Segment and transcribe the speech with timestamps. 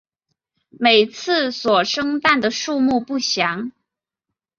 [0.79, 3.71] 每次所生蛋的数目不详。